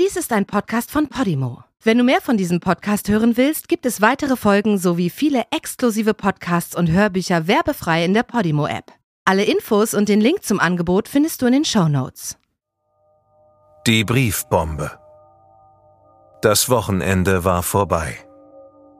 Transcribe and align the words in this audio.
Dies 0.00 0.16
ist 0.16 0.32
ein 0.32 0.46
Podcast 0.46 0.90
von 0.90 1.08
Podimo. 1.08 1.64
Wenn 1.82 1.98
du 1.98 2.04
mehr 2.04 2.22
von 2.22 2.38
diesem 2.38 2.60
Podcast 2.60 3.10
hören 3.10 3.36
willst, 3.36 3.68
gibt 3.68 3.84
es 3.84 4.00
weitere 4.00 4.36
Folgen 4.36 4.78
sowie 4.78 5.10
viele 5.10 5.44
exklusive 5.50 6.14
Podcasts 6.14 6.74
und 6.74 6.90
Hörbücher 6.90 7.46
werbefrei 7.46 8.02
in 8.02 8.14
der 8.14 8.22
Podimo-App. 8.22 8.90
Alle 9.26 9.44
Infos 9.44 9.92
und 9.92 10.08
den 10.08 10.22
Link 10.22 10.44
zum 10.44 10.60
Angebot 10.60 11.08
findest 11.08 11.42
du 11.42 11.46
in 11.46 11.52
den 11.52 11.64
Show 11.66 11.88
Notes. 11.88 12.38
Die 13.86 14.02
Briefbombe. 14.02 14.92
Das 16.40 16.70
Wochenende 16.70 17.44
war 17.44 17.62
vorbei. 17.62 18.16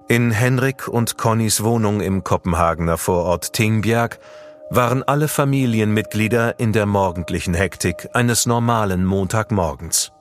In 0.08 0.30
Henrik 0.30 0.88
und 0.88 1.16
Connys 1.16 1.64
Wohnung 1.64 2.02
im 2.02 2.22
Kopenhagener 2.22 2.98
Vorort 2.98 3.54
Tingbjerg 3.54 4.18
waren 4.68 5.02
alle 5.02 5.28
Familienmitglieder 5.28 6.60
in 6.60 6.74
der 6.74 6.84
morgendlichen 6.84 7.54
Hektik 7.54 8.10
eines 8.12 8.44
normalen 8.44 9.06
Montagmorgens. 9.06 10.11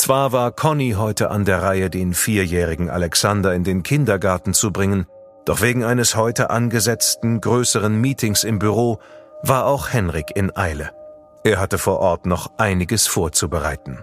Zwar 0.00 0.32
war 0.32 0.50
Conny 0.50 0.94
heute 0.96 1.30
an 1.30 1.44
der 1.44 1.62
Reihe, 1.62 1.90
den 1.90 2.14
vierjährigen 2.14 2.88
Alexander 2.88 3.52
in 3.52 3.64
den 3.64 3.82
Kindergarten 3.82 4.54
zu 4.54 4.72
bringen, 4.72 5.04
doch 5.44 5.60
wegen 5.60 5.84
eines 5.84 6.16
heute 6.16 6.48
angesetzten 6.48 7.42
größeren 7.42 8.00
Meetings 8.00 8.42
im 8.42 8.58
Büro 8.58 8.98
war 9.42 9.66
auch 9.66 9.92
Henrik 9.92 10.34
in 10.34 10.56
Eile. 10.56 10.92
Er 11.44 11.60
hatte 11.60 11.76
vor 11.76 11.98
Ort 11.98 12.24
noch 12.24 12.50
einiges 12.56 13.08
vorzubereiten. 13.08 13.98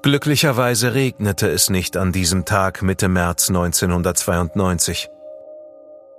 Glücklicherweise 0.00 0.94
regnete 0.94 1.50
es 1.50 1.68
nicht 1.68 1.98
an 1.98 2.10
diesem 2.10 2.46
Tag 2.46 2.80
Mitte 2.80 3.10
März 3.10 3.50
1992. 3.50 5.10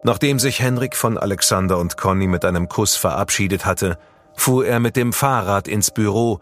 Nachdem 0.04 0.38
sich 0.38 0.60
Henrik 0.60 0.96
von 0.96 1.18
Alexander 1.18 1.80
und 1.80 1.98
Conny 1.98 2.28
mit 2.28 2.46
einem 2.46 2.70
Kuss 2.70 2.96
verabschiedet 2.96 3.66
hatte, 3.66 3.98
fuhr 4.36 4.68
er 4.68 4.80
mit 4.80 4.98
dem 4.98 5.14
Fahrrad 5.14 5.68
ins 5.68 5.90
Büro, 5.90 6.42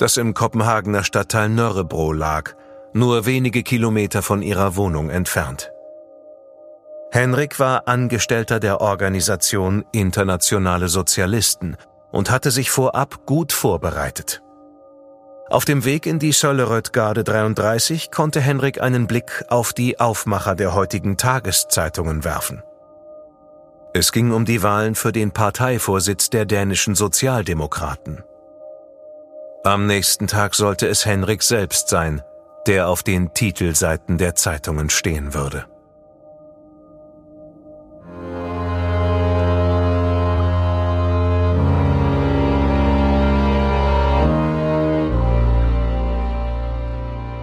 das 0.00 0.16
im 0.16 0.34
Kopenhagener 0.34 1.04
Stadtteil 1.04 1.48
Nörrebro 1.48 2.12
lag, 2.12 2.54
nur 2.92 3.26
wenige 3.26 3.62
Kilometer 3.62 4.22
von 4.22 4.42
ihrer 4.42 4.76
Wohnung 4.76 5.10
entfernt. 5.10 5.70
Henrik 7.12 7.58
war 7.58 7.88
Angestellter 7.88 8.60
der 8.60 8.80
Organisation 8.80 9.84
Internationale 9.92 10.88
Sozialisten 10.88 11.76
und 12.12 12.30
hatte 12.30 12.50
sich 12.50 12.70
vorab 12.70 13.26
gut 13.26 13.52
vorbereitet. 13.52 14.42
Auf 15.48 15.64
dem 15.64 15.84
Weg 15.84 16.06
in 16.06 16.20
die 16.20 16.30
Söllerödgade 16.30 17.24
33 17.24 18.12
konnte 18.12 18.40
Henrik 18.40 18.80
einen 18.80 19.08
Blick 19.08 19.44
auf 19.48 19.72
die 19.72 19.98
Aufmacher 19.98 20.54
der 20.54 20.74
heutigen 20.74 21.16
Tageszeitungen 21.16 22.24
werfen. 22.24 22.62
Es 23.92 24.12
ging 24.12 24.30
um 24.30 24.44
die 24.44 24.62
Wahlen 24.62 24.94
für 24.94 25.10
den 25.10 25.32
Parteivorsitz 25.32 26.30
der 26.30 26.46
dänischen 26.46 26.94
Sozialdemokraten. 26.94 28.22
Am 29.64 29.86
nächsten 29.86 30.26
Tag 30.26 30.54
sollte 30.54 30.88
es 30.88 31.04
Henrik 31.04 31.42
selbst 31.42 31.88
sein, 31.88 32.22
der 32.66 32.88
auf 32.88 33.02
den 33.02 33.34
Titelseiten 33.34 34.18
der 34.18 34.34
Zeitungen 34.34 34.90
stehen 34.90 35.34
würde. 35.34 35.66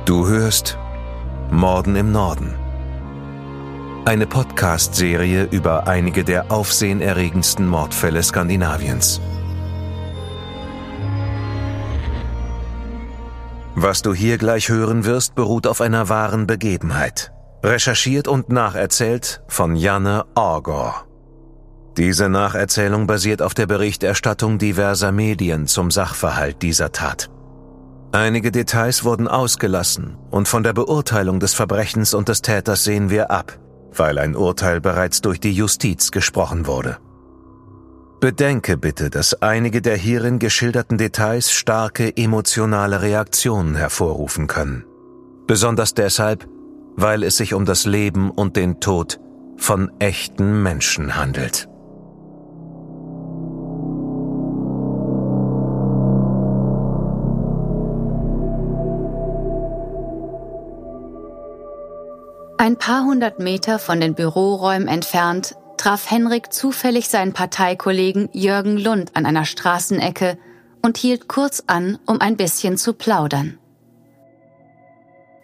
Du 0.05 0.27
hörst 0.27 0.77
Morden 1.51 1.95
im 1.95 2.11
Norden 2.11 2.55
eine 4.07 4.25
Podcast-Serie 4.25 5.49
über 5.51 5.85
einige 5.85 6.23
der 6.23 6.49
aufsehenerregendsten 6.49 7.67
Mordfälle 7.67 8.23
Skandinaviens. 8.23 9.19
Was 13.79 14.01
du 14.01 14.13
hier 14.13 14.39
gleich 14.39 14.69
hören 14.69 15.05
wirst, 15.05 15.35
beruht 15.35 15.67
auf 15.67 15.81
einer 15.81 16.09
wahren 16.09 16.47
Begebenheit. 16.47 17.31
Recherchiert 17.63 18.27
und 18.27 18.49
nacherzählt 18.49 19.43
von 19.47 19.75
Janne 19.75 20.25
Orgor. 20.33 21.05
Diese 21.95 22.27
Nacherzählung 22.27 23.05
basiert 23.05 23.43
auf 23.43 23.53
der 23.53 23.67
Berichterstattung 23.67 24.57
diverser 24.57 25.11
Medien 25.11 25.67
zum 25.67 25.91
Sachverhalt 25.91 26.63
dieser 26.63 26.91
Tat. 26.91 27.29
Einige 28.11 28.51
Details 28.51 29.03
wurden 29.03 29.27
ausgelassen 29.27 30.17
und 30.31 30.47
von 30.47 30.63
der 30.63 30.73
Beurteilung 30.73 31.39
des 31.39 31.53
Verbrechens 31.53 32.15
und 32.15 32.29
des 32.29 32.41
Täters 32.41 32.83
sehen 32.83 33.11
wir 33.11 33.29
ab 33.29 33.59
weil 33.99 34.17
ein 34.19 34.35
Urteil 34.35 34.81
bereits 34.81 35.21
durch 35.21 35.39
die 35.39 35.51
Justiz 35.51 36.11
gesprochen 36.11 36.67
wurde. 36.67 36.97
Bedenke 38.19 38.77
bitte, 38.77 39.11
dass 39.11 39.43
einige 39.43 39.79
der 39.79 39.95
hierin 39.95 40.39
geschilderten 40.39 40.97
Details 40.97 41.51
starke 41.51 42.17
emotionale 42.17 43.03
Reaktionen 43.03 43.75
hervorrufen 43.75 44.47
können. 44.47 44.85
Besonders 45.45 45.93
deshalb, 45.93 46.47
weil 46.95 47.21
es 47.21 47.37
sich 47.37 47.53
um 47.53 47.65
das 47.65 47.85
Leben 47.85 48.31
und 48.31 48.55
den 48.55 48.79
Tod 48.79 49.19
von 49.57 49.91
echten 49.99 50.63
Menschen 50.63 51.15
handelt. 51.15 51.69
Ein 62.57 62.77
paar 62.77 63.03
hundert 63.05 63.37
Meter 63.39 63.77
von 63.77 64.01
den 64.01 64.15
Büroräumen 64.15 64.87
entfernt 64.87 65.55
traf 65.77 66.09
Henrik 66.09 66.51
zufällig 66.51 67.09
seinen 67.09 67.33
Parteikollegen 67.33 68.29
Jürgen 68.33 68.77
Lund 68.77 69.11
an 69.15 69.25
einer 69.25 69.45
Straßenecke 69.45 70.37
und 70.81 70.97
hielt 70.97 71.27
kurz 71.27 71.63
an, 71.67 71.99
um 72.05 72.21
ein 72.21 72.37
bisschen 72.37 72.77
zu 72.77 72.93
plaudern. 72.93 73.57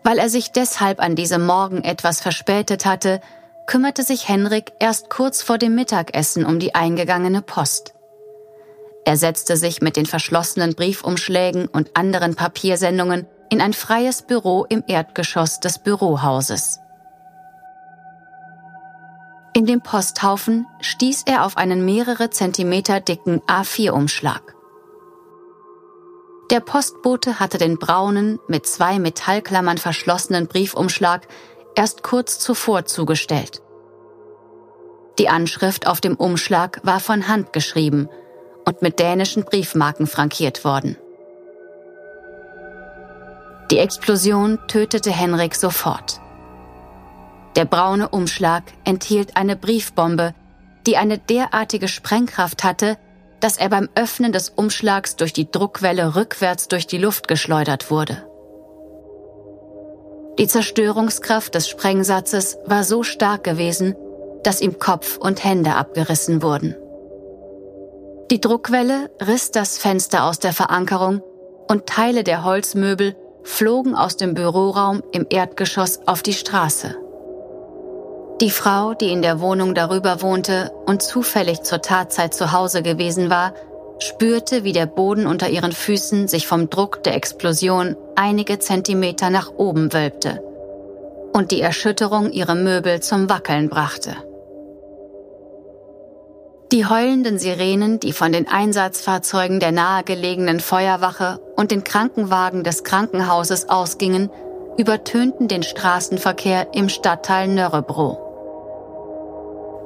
Weil 0.03 0.17
er 0.17 0.29
sich 0.29 0.51
deshalb 0.51 0.99
an 0.99 1.15
diesem 1.15 1.45
Morgen 1.45 1.83
etwas 1.83 2.19
verspätet 2.19 2.85
hatte, 2.85 3.21
kümmerte 3.67 4.03
sich 4.03 4.27
Henrik 4.27 4.73
erst 4.79 5.09
kurz 5.09 5.41
vor 5.41 5.57
dem 5.57 5.75
Mittagessen 5.75 6.45
um 6.45 6.59
die 6.59 6.75
eingegangene 6.75 7.41
Post. 7.41 7.93
Er 9.05 9.17
setzte 9.17 9.57
sich 9.57 9.81
mit 9.81 9.97
den 9.97 10.05
verschlossenen 10.05 10.75
Briefumschlägen 10.75 11.67
und 11.67 11.95
anderen 11.95 12.35
Papiersendungen 12.35 13.27
in 13.49 13.61
ein 13.61 13.73
freies 13.73 14.21
Büro 14.21 14.65
im 14.67 14.83
Erdgeschoss 14.87 15.59
des 15.59 15.79
Bürohauses. 15.79 16.79
In 19.55 19.67
dem 19.67 19.81
Posthaufen 19.81 20.65
stieß 20.81 21.23
er 21.27 21.45
auf 21.45 21.57
einen 21.57 21.85
mehrere 21.85 22.31
Zentimeter 22.31 22.99
dicken 22.99 23.39
A4-Umschlag. 23.41 24.55
Der 26.49 26.59
Postbote 26.59 27.39
hatte 27.39 27.59
den 27.59 27.77
braunen, 27.77 28.39
mit 28.47 28.65
zwei 28.65 28.97
Metallklammern 28.97 29.77
verschlossenen 29.77 30.47
Briefumschlag 30.47 31.27
erst 31.75 32.01
kurz 32.01 32.39
zuvor 32.39 32.85
zugestellt. 32.85 33.61
Die 35.19 35.29
Anschrift 35.29 35.85
auf 35.85 36.01
dem 36.01 36.15
Umschlag 36.15 36.79
war 36.83 36.99
von 36.99 37.27
Hand 37.27 37.53
geschrieben 37.53 38.09
und 38.65 38.81
mit 38.81 38.99
dänischen 38.99 39.45
Briefmarken 39.45 40.07
frankiert 40.07 40.65
worden. 40.65 40.97
Die 43.69 43.77
Explosion 43.77 44.57
tötete 44.67 45.11
Henrik 45.11 45.55
sofort. 45.55 46.22
Der 47.55 47.65
braune 47.65 48.09
Umschlag 48.09 48.63
enthielt 48.83 49.37
eine 49.37 49.55
Briefbombe, 49.55 50.33
die 50.87 50.97
eine 50.97 51.17
derartige 51.17 51.87
Sprengkraft 51.87 52.63
hatte, 52.63 52.97
dass 53.39 53.57
er 53.57 53.69
beim 53.69 53.89
Öffnen 53.95 54.31
des 54.31 54.49
Umschlags 54.49 55.15
durch 55.15 55.33
die 55.33 55.49
Druckwelle 55.51 56.15
rückwärts 56.15 56.67
durch 56.67 56.87
die 56.87 56.97
Luft 56.97 57.27
geschleudert 57.27 57.91
wurde. 57.91 58.25
Die 60.39 60.47
Zerstörungskraft 60.47 61.53
des 61.53 61.69
Sprengsatzes 61.69 62.57
war 62.65 62.83
so 62.83 63.03
stark 63.03 63.43
gewesen, 63.43 63.95
dass 64.43 64.61
ihm 64.61 64.79
Kopf 64.79 65.17
und 65.17 65.43
Hände 65.43 65.75
abgerissen 65.75 66.41
wurden. 66.41 66.75
Die 68.31 68.41
Druckwelle 68.41 69.11
riss 69.21 69.51
das 69.51 69.77
Fenster 69.77 70.23
aus 70.23 70.39
der 70.39 70.53
Verankerung 70.53 71.21
und 71.69 71.85
Teile 71.85 72.23
der 72.23 72.43
Holzmöbel 72.43 73.15
flogen 73.43 73.93
aus 73.93 74.17
dem 74.17 74.33
Büroraum 74.33 75.03
im 75.11 75.27
Erdgeschoss 75.29 75.99
auf 76.07 76.23
die 76.23 76.33
Straße. 76.33 76.95
Die 78.41 78.49
Frau, 78.49 78.93
die 78.93 79.11
in 79.11 79.21
der 79.21 79.39
Wohnung 79.39 79.75
darüber 79.75 80.21
wohnte 80.21 80.71
und 80.85 81.01
zufällig 81.01 81.61
zur 81.61 81.81
Tatzeit 81.81 82.33
zu 82.33 82.51
Hause 82.51 82.81
gewesen 82.81 83.29
war, 83.29 83.53
spürte, 83.99 84.63
wie 84.63 84.73
der 84.73 84.85
Boden 84.85 85.27
unter 85.27 85.49
ihren 85.49 85.71
Füßen 85.71 86.27
sich 86.27 86.47
vom 86.47 86.69
Druck 86.69 87.03
der 87.03 87.15
Explosion 87.15 87.95
einige 88.15 88.59
Zentimeter 88.59 89.29
nach 89.29 89.51
oben 89.55 89.93
wölbte 89.93 90.43
und 91.33 91.51
die 91.51 91.61
Erschütterung 91.61 92.31
ihre 92.31 92.55
Möbel 92.55 93.01
zum 93.01 93.29
Wackeln 93.29 93.69
brachte. 93.69 94.15
Die 96.71 96.87
heulenden 96.87 97.37
Sirenen, 97.37 97.99
die 97.99 98.13
von 98.13 98.31
den 98.31 98.47
Einsatzfahrzeugen 98.47 99.59
der 99.59 99.71
nahegelegenen 99.71 100.59
Feuerwache 100.59 101.39
und 101.55 101.69
den 101.69 101.83
Krankenwagen 101.83 102.63
des 102.63 102.83
Krankenhauses 102.83 103.69
ausgingen, 103.69 104.31
übertönten 104.77 105.47
den 105.47 105.61
Straßenverkehr 105.61 106.73
im 106.73 106.89
Stadtteil 106.89 107.47
Nörrebro. 107.47 108.22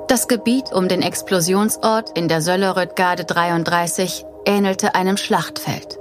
Das 0.08 0.30
Gebiet 0.30 0.72
um 0.72 0.88
den 0.88 1.02
Explosionsort 1.02 2.18
in 2.18 2.30
der 2.30 2.42
Söllerödgade 2.42 3.26
33 3.26 4.26
ähnelte 4.46 4.96
einem 4.96 5.18
Schlachtfeld. 5.18 6.00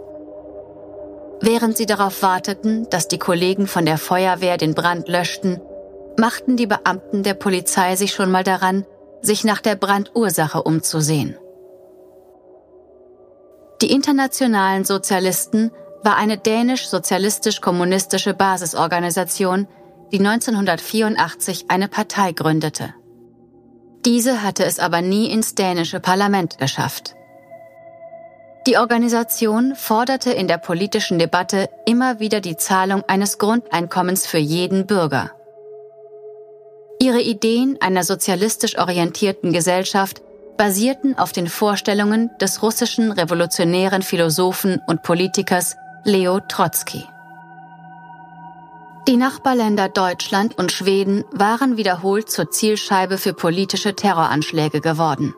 Während 1.41 1.77
sie 1.77 1.87
darauf 1.87 2.23
warteten, 2.23 2.89
dass 2.89 3.09
die 3.09 3.19
Kollegen 3.19 3.67
von 3.67 3.85
der 3.85 3.99
Feuerwehr 3.99 4.59
den 4.59 4.75
Brand 4.75 5.09
löschten, 5.09 5.61
machten 6.17 6.57
die 6.57 6.69
Beamten 6.69 7.25
der 7.25 7.35
Polizei 7.35 7.97
sich 7.97 8.15
schon 8.15 8.31
mal 8.31 8.45
daran, 8.45 8.87
sich 9.23 9.43
nach 9.43 9.61
der 9.61 9.75
Brandursache 9.75 10.63
umzusehen. 10.63 11.37
Die 13.83 13.91
Internationalen 13.91 14.85
Sozialisten 14.85 15.73
war 16.05 16.17
eine 16.17 16.39
dänisch-sozialistisch-kommunistische 16.39 18.35
Basisorganisation, 18.35 19.67
die 20.13 20.21
1984 20.21 21.67
eine 21.69 21.89
Partei 21.89 22.31
gründete. 22.31 22.95
Diese 24.07 24.43
hatte 24.45 24.65
es 24.65 24.79
aber 24.79 25.03
nie 25.03 25.27
ins 25.33 25.57
dänische 25.57 25.99
Parlament 25.99 26.59
geschafft. 26.59 27.17
Die 28.69 28.79
Organisation 28.79 29.75
forderte 29.75 30.31
in 30.31 30.47
der 30.47 30.59
politischen 30.59 31.19
Debatte 31.19 31.69
immer 31.87 32.21
wieder 32.21 32.41
die 32.41 32.57
Zahlung 32.57 33.03
eines 33.09 33.39
Grundeinkommens 33.39 34.25
für 34.27 34.39
jeden 34.39 34.87
Bürger. 34.87 35.33
Ihre 37.01 37.21
Ideen 37.21 37.79
einer 37.81 38.05
sozialistisch 38.05 38.79
orientierten 38.79 39.53
Gesellschaft 39.53 40.23
basierten 40.57 41.19
auf 41.19 41.33
den 41.33 41.49
Vorstellungen 41.49 42.31
des 42.41 42.63
russischen 42.63 43.11
revolutionären 43.11 44.03
Philosophen 44.03 44.81
und 44.87 45.03
Politikers 45.03 45.77
Leo 46.05 46.39
Trotzki. 46.41 47.05
Die 49.09 49.17
Nachbarländer 49.17 49.89
Deutschland 49.89 50.59
und 50.59 50.73
Schweden 50.73 51.25
waren 51.31 51.77
wiederholt 51.77 52.29
zur 52.29 52.51
Zielscheibe 52.51 53.19
für 53.19 53.35
politische 53.35 53.95
Terroranschläge 53.95 54.81
geworden. 54.81 55.33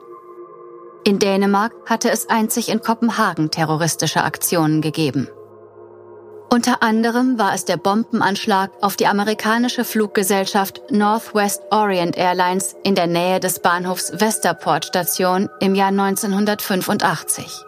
In 1.04 1.18
Dänemark 1.18 1.72
hatte 1.84 2.10
es 2.10 2.30
einzig 2.30 2.70
in 2.70 2.80
Kopenhagen 2.80 3.50
terroristische 3.50 4.24
Aktionen 4.24 4.80
gegeben. 4.80 5.28
Unter 6.50 6.82
anderem 6.82 7.38
war 7.38 7.52
es 7.52 7.66
der 7.66 7.76
Bombenanschlag 7.76 8.70
auf 8.80 8.96
die 8.96 9.06
amerikanische 9.06 9.84
Fluggesellschaft 9.84 10.80
Northwest 10.90 11.60
Orient 11.70 12.16
Airlines 12.16 12.74
in 12.84 12.94
der 12.94 13.06
Nähe 13.06 13.38
des 13.38 13.58
Bahnhofs 13.58 14.12
Westerport 14.18 14.86
Station 14.86 15.50
im 15.60 15.74
Jahr 15.74 15.88
1985. 15.88 17.64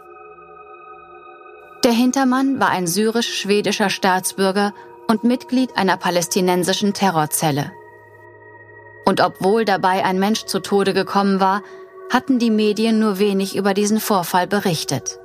Der 1.85 1.93
Hintermann 1.93 2.59
war 2.59 2.71
ein 2.71 2.87
syrisch-schwedischer 2.87 3.91
Staatsbürger 3.91 4.73
und 5.11 5.25
Mitglied 5.25 5.77
einer 5.77 5.97
palästinensischen 5.97 6.95
Terrorzelle. 6.95 7.73
Und 9.05 9.21
obwohl 9.21 9.65
dabei 9.65 10.05
ein 10.05 10.21
Mensch 10.21 10.45
zu 10.45 10.61
Tode 10.61 10.95
gekommen 10.95 11.41
war, 11.41 11.63
hatten 12.11 12.39
die 12.39 12.51
Medien 12.51 13.01
nur 13.01 13.19
wenig 13.19 13.57
über 13.57 13.75
diesen 13.75 13.99
Vorfall 13.99 14.47
berichtet. 14.47 15.19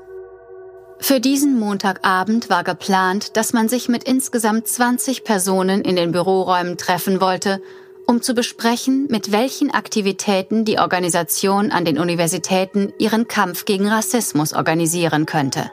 Für 0.99 1.19
diesen 1.19 1.59
Montagabend 1.59 2.49
war 2.49 2.63
geplant, 2.63 3.37
dass 3.37 3.53
man 3.53 3.69
sich 3.69 3.87
mit 3.87 4.03
insgesamt 4.03 4.67
20 4.67 5.23
Personen 5.23 5.81
in 5.81 5.95
den 5.95 6.11
Büroräumen 6.11 6.77
treffen 6.77 7.21
wollte, 7.21 7.61
um 8.07 8.23
zu 8.23 8.33
besprechen, 8.33 9.07
mit 9.11 9.31
welchen 9.31 9.71
Aktivitäten 9.71 10.65
die 10.65 10.79
Organisation 10.79 11.71
an 11.71 11.85
den 11.85 11.99
Universitäten 11.99 12.91
ihren 12.97 13.27
Kampf 13.27 13.65
gegen 13.65 13.87
Rassismus 13.87 14.53
organisieren 14.53 15.27
könnte. 15.27 15.69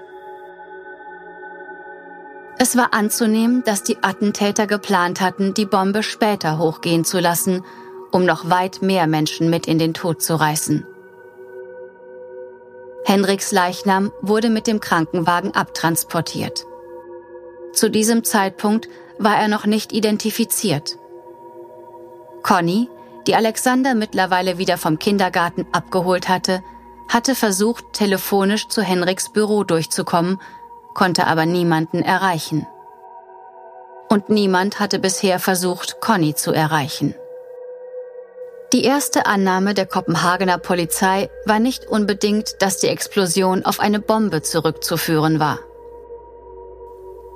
Es 2.62 2.76
war 2.76 2.94
anzunehmen, 2.94 3.64
dass 3.64 3.82
die 3.82 4.04
Attentäter 4.04 4.68
geplant 4.68 5.20
hatten, 5.20 5.52
die 5.52 5.66
Bombe 5.66 6.04
später 6.04 6.58
hochgehen 6.58 7.04
zu 7.04 7.18
lassen, 7.18 7.64
um 8.12 8.24
noch 8.24 8.50
weit 8.50 8.82
mehr 8.82 9.08
Menschen 9.08 9.50
mit 9.50 9.66
in 9.66 9.80
den 9.80 9.94
Tod 9.94 10.22
zu 10.22 10.36
reißen. 10.36 10.86
Henriks 13.04 13.50
Leichnam 13.50 14.12
wurde 14.20 14.48
mit 14.48 14.68
dem 14.68 14.78
Krankenwagen 14.78 15.56
abtransportiert. 15.56 16.64
Zu 17.72 17.90
diesem 17.90 18.22
Zeitpunkt 18.22 18.88
war 19.18 19.36
er 19.36 19.48
noch 19.48 19.66
nicht 19.66 19.92
identifiziert. 19.92 20.98
Conny, 22.44 22.88
die 23.26 23.34
Alexander 23.34 23.96
mittlerweile 23.96 24.58
wieder 24.58 24.78
vom 24.78 25.00
Kindergarten 25.00 25.66
abgeholt 25.72 26.28
hatte, 26.28 26.62
hatte 27.08 27.34
versucht, 27.34 27.92
telefonisch 27.92 28.68
zu 28.68 28.82
Henriks 28.82 29.30
Büro 29.30 29.64
durchzukommen, 29.64 30.38
konnte 30.94 31.26
aber 31.26 31.46
niemanden 31.46 32.02
erreichen. 32.02 32.66
Und 34.08 34.28
niemand 34.28 34.78
hatte 34.78 34.98
bisher 34.98 35.38
versucht, 35.38 36.00
Conny 36.00 36.34
zu 36.34 36.52
erreichen. 36.52 37.14
Die 38.72 38.84
erste 38.84 39.26
Annahme 39.26 39.74
der 39.74 39.84
Kopenhagener 39.84 40.56
Polizei 40.56 41.28
war 41.44 41.58
nicht 41.58 41.86
unbedingt, 41.86 42.62
dass 42.62 42.78
die 42.78 42.88
Explosion 42.88 43.64
auf 43.64 43.80
eine 43.80 44.00
Bombe 44.00 44.40
zurückzuführen 44.40 45.38
war. 45.38 45.58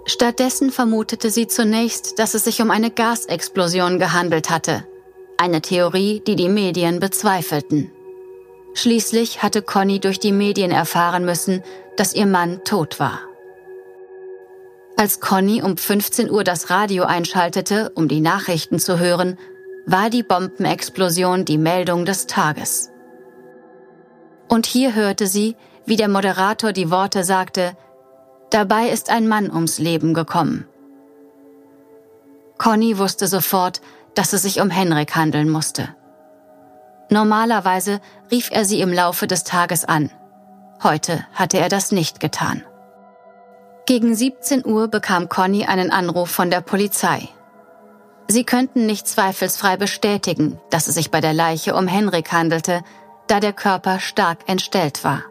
Stattdessen 0.07 0.71
vermutete 0.71 1.31
sie 1.31 1.47
zunächst, 1.47 2.19
dass 2.19 2.35
es 2.35 2.45
sich 2.45 2.63
um 2.63 2.71
eine 2.71 2.91
Gasexplosion 2.91 3.99
gehandelt 3.99 4.49
hatte, 4.51 4.87
eine 5.37 5.61
Theorie, 5.61 6.23
die 6.27 6.37
die 6.37 6.49
Medien 6.49 7.01
bezweifelten. 7.01 7.91
Schließlich 8.73 9.43
hatte 9.43 9.63
Conny 9.63 10.01
durch 10.01 10.21
die 10.21 10.33
Medien 10.33 10.71
erfahren 10.71 11.25
müssen, 11.25 11.63
dass 11.97 12.15
ihr 12.15 12.27
Mann 12.27 12.63
tot 12.65 13.01
war. 13.01 13.21
Als 14.99 15.21
Conny 15.21 15.63
um 15.63 15.77
15 15.77 16.31
Uhr 16.31 16.43
das 16.43 16.71
Radio 16.71 17.05
einschaltete, 17.05 17.91
um 17.95 18.09
die 18.09 18.21
Nachrichten 18.21 18.79
zu 18.79 18.99
hören, 18.99 19.39
war 19.85 20.09
die 20.09 20.23
Bombenexplosion 20.23 21.45
die 21.45 21.59
Meldung 21.59 22.07
des 22.07 22.27
Tages. 22.27 22.91
Und 24.49 24.65
hier 24.65 24.95
hörte 24.95 25.27
sie, 25.27 25.55
wie 25.85 25.97
der 25.97 26.09
Moderator 26.09 26.73
die 26.73 26.91
Worte 26.91 27.25
sagte, 27.25 27.77
Dabei 28.51 28.89
ist 28.89 29.11
ein 29.11 29.29
Mann 29.29 29.51
ums 29.51 29.79
Leben 29.79 30.15
gekommen. 30.15 30.67
Conny 32.57 32.97
wusste 32.97 33.27
sofort, 33.27 33.83
dass 34.15 34.33
es 34.33 34.43
sich 34.43 34.61
um 34.61 34.71
Henrik 34.71 35.15
handeln 35.15 35.51
musste. 35.51 35.95
Normalerweise 37.11 38.01
rief 38.31 38.51
er 38.51 38.65
sie 38.65 38.81
im 38.81 38.93
Laufe 38.93 39.27
des 39.27 39.45
Tages 39.45 39.85
an. 39.85 40.11
Heute 40.83 41.27
hatte 41.35 41.59
er 41.59 41.69
das 41.69 41.93
nicht 41.93 42.19
getan. 42.19 42.63
Gegen 43.87 44.17
17 44.17 44.67
Uhr 44.67 44.89
bekam 44.89 45.29
Conny 45.29 45.65
einen 45.65 45.93
Anruf 45.93 46.29
von 46.29 46.51
der 46.51 46.61
Polizei. 46.61 47.29
Sie 48.27 48.43
könnten 48.43 48.85
nicht 48.85 49.07
zweifelsfrei 49.07 49.77
bestätigen, 49.77 50.59
dass 50.71 50.89
es 50.89 50.97
sich 50.97 51.13
bei 51.13 51.21
der 51.21 51.33
Leiche 51.33 51.77
um 51.77 51.87
Henrik 51.87 52.33
handelte, 52.33 52.83
da 53.29 53.39
der 53.39 53.53
Körper 53.53 54.01
stark 54.01 54.41
entstellt 54.49 55.05
war. 55.05 55.23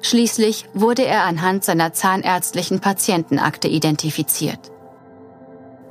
Schließlich 0.00 0.66
wurde 0.74 1.04
er 1.04 1.24
anhand 1.24 1.64
seiner 1.64 1.92
zahnärztlichen 1.92 2.78
Patientenakte 2.78 3.66
identifiziert. 3.66 4.70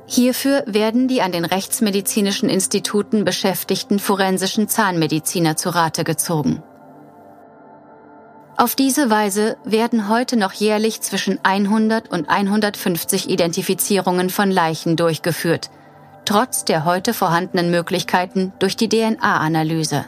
Hierfür 0.06 0.64
werden 0.66 1.08
die 1.08 1.20
an 1.20 1.32
den 1.32 1.44
rechtsmedizinischen 1.44 2.48
Instituten 2.48 3.26
beschäftigten 3.26 3.98
forensischen 3.98 4.66
Zahnmediziner 4.66 5.56
zu 5.56 5.74
Rate 5.74 6.04
gezogen. 6.04 6.62
Auf 8.56 8.74
diese 8.74 9.08
Weise 9.08 9.56
werden 9.64 10.08
heute 10.08 10.36
noch 10.36 10.52
jährlich 10.52 11.00
zwischen 11.00 11.38
100 11.42 12.10
und 12.10 12.28
150 12.28 13.30
Identifizierungen 13.30 14.28
von 14.28 14.50
Leichen 14.50 14.96
durchgeführt, 14.96 15.70
trotz 16.26 16.64
der 16.64 16.84
heute 16.84 17.14
vorhandenen 17.14 17.70
Möglichkeiten 17.70 18.52
durch 18.58 18.76
die 18.76 18.88
DNA-Analyse. 18.88 20.04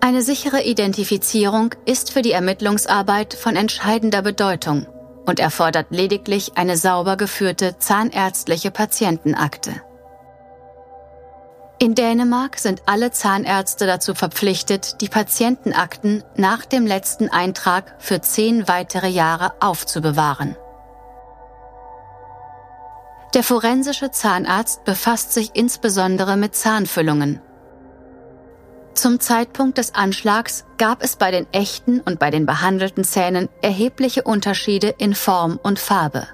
Eine 0.00 0.22
sichere 0.22 0.62
Identifizierung 0.62 1.74
ist 1.84 2.12
für 2.12 2.22
die 2.22 2.32
Ermittlungsarbeit 2.32 3.34
von 3.34 3.56
entscheidender 3.56 4.22
Bedeutung 4.22 4.86
und 5.26 5.38
erfordert 5.38 5.88
lediglich 5.90 6.52
eine 6.56 6.76
sauber 6.76 7.16
geführte 7.16 7.78
zahnärztliche 7.78 8.70
Patientenakte. 8.70 9.82
In 11.78 11.94
Dänemark 11.94 12.58
sind 12.58 12.82
alle 12.86 13.10
Zahnärzte 13.10 13.86
dazu 13.86 14.14
verpflichtet, 14.14 15.02
die 15.02 15.10
Patientenakten 15.10 16.24
nach 16.34 16.64
dem 16.64 16.86
letzten 16.86 17.28
Eintrag 17.28 17.94
für 17.98 18.22
zehn 18.22 18.66
weitere 18.66 19.08
Jahre 19.08 19.52
aufzubewahren. 19.60 20.56
Der 23.34 23.42
forensische 23.42 24.10
Zahnarzt 24.10 24.84
befasst 24.84 25.34
sich 25.34 25.50
insbesondere 25.52 26.38
mit 26.38 26.54
Zahnfüllungen. 26.54 27.42
Zum 28.94 29.20
Zeitpunkt 29.20 29.76
des 29.76 29.94
Anschlags 29.94 30.64
gab 30.78 31.02
es 31.02 31.16
bei 31.16 31.30
den 31.30 31.46
echten 31.52 32.00
und 32.00 32.18
bei 32.18 32.30
den 32.30 32.46
behandelten 32.46 33.04
Zähnen 33.04 33.50
erhebliche 33.60 34.22
Unterschiede 34.22 34.94
in 34.96 35.14
Form 35.14 35.60
und 35.62 35.78
Farbe. 35.78 36.26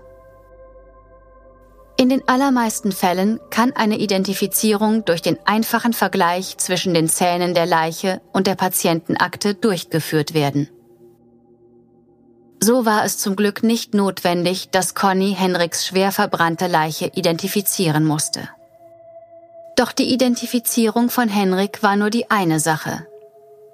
In 2.02 2.08
den 2.08 2.26
allermeisten 2.26 2.90
Fällen 2.90 3.38
kann 3.50 3.74
eine 3.76 3.96
Identifizierung 3.96 5.04
durch 5.04 5.22
den 5.22 5.38
einfachen 5.44 5.92
Vergleich 5.92 6.58
zwischen 6.58 6.94
den 6.94 7.08
Zähnen 7.08 7.54
der 7.54 7.64
Leiche 7.64 8.20
und 8.32 8.48
der 8.48 8.56
Patientenakte 8.56 9.54
durchgeführt 9.54 10.34
werden. 10.34 10.68
So 12.58 12.84
war 12.86 13.04
es 13.04 13.18
zum 13.18 13.36
Glück 13.36 13.62
nicht 13.62 13.94
notwendig, 13.94 14.70
dass 14.70 14.96
Conny 14.96 15.36
Henriks 15.38 15.86
schwer 15.86 16.10
verbrannte 16.10 16.66
Leiche 16.66 17.12
identifizieren 17.14 18.04
musste. 18.04 18.48
Doch 19.76 19.92
die 19.92 20.12
Identifizierung 20.12 21.08
von 21.08 21.28
Henrik 21.28 21.84
war 21.84 21.94
nur 21.94 22.10
die 22.10 22.28
eine 22.32 22.58
Sache. 22.58 23.06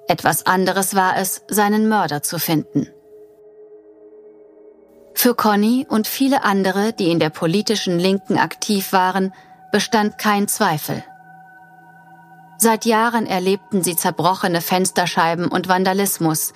Etwas 0.07 0.45
anderes 0.45 0.95
war 0.95 1.17
es, 1.17 1.45
seinen 1.49 1.89
Mörder 1.89 2.23
zu 2.23 2.39
finden. 2.39 2.89
Für 5.21 5.35
Conny 5.35 5.85
und 5.89 6.07
viele 6.07 6.45
andere, 6.45 6.93
die 6.93 7.11
in 7.11 7.19
der 7.19 7.31
politischen 7.31 7.99
Linken 7.99 8.39
aktiv 8.39 8.93
waren, 8.93 9.35
bestand 9.73 10.17
kein 10.17 10.47
Zweifel. 10.47 11.03
Seit 12.57 12.85
Jahren 12.85 13.27
erlebten 13.27 13.83
sie 13.83 13.97
zerbrochene 13.97 14.61
Fensterscheiben 14.61 15.49
und 15.49 15.69
Vandalismus, 15.69 16.53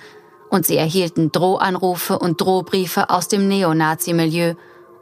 und 0.48 0.64
sie 0.64 0.76
erhielten 0.76 1.32
Drohanrufe 1.32 2.16
und 2.20 2.40
Drohbriefe 2.40 3.10
aus 3.10 3.26
dem 3.26 3.48
Neonazi-Milieu 3.48 4.54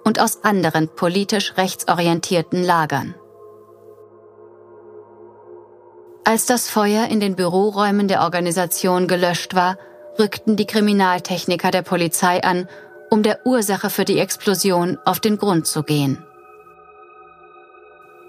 und 0.04 0.20
aus 0.20 0.42
anderen 0.42 0.88
politisch 0.88 1.58
rechtsorientierten 1.58 2.64
Lagern. 2.64 3.14
Als 6.24 6.46
das 6.46 6.70
Feuer 6.70 7.08
in 7.08 7.20
den 7.20 7.36
Büroräumen 7.36 8.08
der 8.08 8.22
Organisation 8.22 9.06
gelöscht 9.06 9.54
war, 9.54 9.76
rückten 10.18 10.56
die 10.56 10.66
Kriminaltechniker 10.66 11.70
der 11.70 11.82
Polizei 11.82 12.42
an 12.42 12.66
um 13.10 13.22
der 13.22 13.46
Ursache 13.46 13.90
für 13.90 14.04
die 14.04 14.18
Explosion 14.18 14.98
auf 15.04 15.20
den 15.20 15.36
Grund 15.36 15.66
zu 15.66 15.82
gehen. 15.82 16.24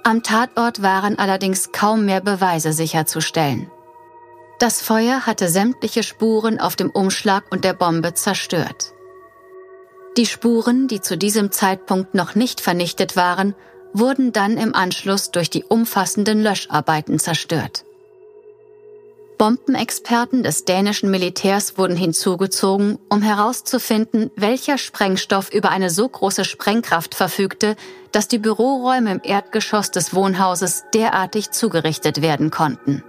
Am 0.04 0.24
Tatort 0.24 0.82
waren 0.82 1.20
allerdings 1.20 1.72
kaum 1.72 2.06
mehr 2.06 2.22
Beweise 2.22 2.74
sicherzustellen. 2.74 3.70
Das 4.60 4.82
Feuer 4.82 5.26
hatte 5.26 5.48
sämtliche 5.48 6.04
Spuren 6.04 6.60
auf 6.60 6.76
dem 6.76 6.90
Umschlag 6.90 7.44
und 7.52 7.64
der 7.64 7.74
Bombe 7.74 8.14
zerstört. 8.14 8.94
Die 10.18 10.26
Spuren, 10.26 10.88
die 10.88 11.02
zu 11.02 11.18
diesem 11.18 11.52
Zeitpunkt 11.52 12.16
noch 12.16 12.36
nicht 12.36 12.62
vernichtet 12.62 13.16
waren, 13.16 13.56
wurden 13.94 14.34
dann 14.34 14.58
im 14.58 14.76
Anschluss 14.76 15.32
durch 15.32 15.50
die 15.50 15.64
umfassenden 15.64 16.42
Löscharbeiten 16.42 17.20
zerstört. 17.20 17.86
Bombenexperten 19.42 20.44
des 20.44 20.66
dänischen 20.66 21.10
Militärs 21.10 21.76
wurden 21.76 21.96
hinzugezogen, 21.96 23.00
um 23.10 23.24
herauszufinden, 23.24 24.30
welcher 24.36 24.78
Sprengstoff 24.78 25.52
über 25.52 25.72
eine 25.72 25.90
so 25.90 26.08
große 26.08 26.46
Sprengkraft 26.46 27.16
verfügte, 27.16 27.76
dass 28.12 28.28
die 28.28 28.38
Büroräume 28.38 29.14
im 29.14 29.22
Erdgeschoss 29.24 29.90
des 29.90 30.14
Wohnhauses 30.14 30.84
derartig 30.94 31.50
zugerichtet 31.50 32.22
werden 32.22 32.52
konnten. 32.52 33.04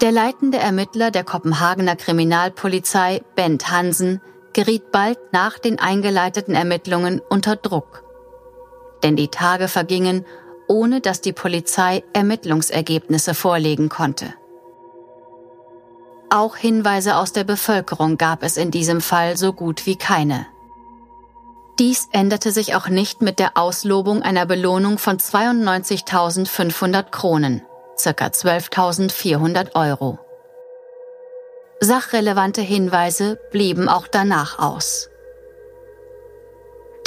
Der 0.00 0.12
leitende 0.12 0.58
Ermittler 0.58 1.10
der 1.10 1.24
Kopenhagener 1.24 1.96
Kriminalpolizei, 1.96 3.22
Bent 3.34 3.68
Hansen, 3.72 4.20
geriet 4.52 4.92
bald 4.92 5.18
nach 5.32 5.58
den 5.58 5.80
eingeleiteten 5.80 6.54
Ermittlungen 6.54 7.20
unter 7.28 7.56
Druck. 7.56 8.04
Denn 9.02 9.16
die 9.16 9.26
Tage 9.26 9.66
vergingen 9.66 10.24
ohne 10.68 11.00
dass 11.00 11.20
die 11.20 11.32
Polizei 11.32 12.02
Ermittlungsergebnisse 12.12 13.34
vorlegen 13.34 13.88
konnte. 13.88 14.34
Auch 16.30 16.56
Hinweise 16.56 17.16
aus 17.16 17.32
der 17.32 17.44
Bevölkerung 17.44 18.16
gab 18.16 18.42
es 18.42 18.56
in 18.56 18.70
diesem 18.70 19.00
Fall 19.00 19.36
so 19.36 19.52
gut 19.52 19.84
wie 19.84 19.96
keine. 19.96 20.46
Dies 21.78 22.08
änderte 22.12 22.52
sich 22.52 22.74
auch 22.74 22.88
nicht 22.88 23.22
mit 23.22 23.38
der 23.38 23.56
Auslobung 23.56 24.22
einer 24.22 24.46
Belohnung 24.46 24.98
von 24.98 25.18
92.500 25.18 27.10
Kronen, 27.10 27.62
ca. 28.02 28.26
12.400 28.26 29.74
Euro. 29.74 30.18
Sachrelevante 31.80 32.60
Hinweise 32.60 33.38
blieben 33.50 33.88
auch 33.88 34.06
danach 34.06 34.58
aus. 34.58 35.10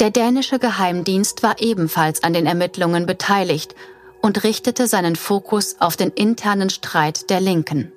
Der 0.00 0.10
dänische 0.10 0.58
Geheimdienst 0.58 1.42
war 1.42 1.56
ebenfalls 1.60 2.22
an 2.22 2.32
den 2.32 2.46
Ermittlungen 2.46 3.06
beteiligt 3.06 3.74
und 4.20 4.44
richtete 4.44 4.86
seinen 4.86 5.16
Fokus 5.16 5.76
auf 5.78 5.96
den 5.96 6.10
internen 6.10 6.68
Streit 6.68 7.30
der 7.30 7.40
Linken. 7.40 7.92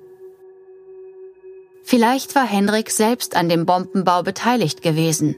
Vielleicht 1.82 2.34
war 2.34 2.46
Henrik 2.46 2.90
selbst 2.90 3.36
an 3.36 3.48
dem 3.48 3.66
Bombenbau 3.66 4.22
beteiligt 4.22 4.80
gewesen. 4.80 5.36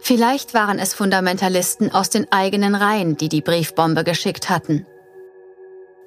Vielleicht 0.00 0.54
waren 0.54 0.78
es 0.78 0.94
Fundamentalisten 0.94 1.92
aus 1.92 2.10
den 2.10 2.30
eigenen 2.30 2.74
Reihen, 2.74 3.16
die 3.16 3.28
die 3.28 3.40
Briefbombe 3.40 4.04
geschickt 4.04 4.50
hatten. 4.50 4.86